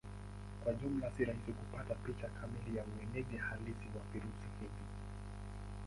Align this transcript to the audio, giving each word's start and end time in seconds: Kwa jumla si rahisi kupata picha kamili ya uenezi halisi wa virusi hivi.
Kwa 0.63 0.73
jumla 0.73 1.11
si 1.11 1.25
rahisi 1.25 1.51
kupata 1.53 1.95
picha 1.95 2.27
kamili 2.29 2.77
ya 2.77 2.83
uenezi 2.83 3.37
halisi 3.37 3.87
wa 3.95 4.01
virusi 4.13 4.47
hivi. 4.59 4.83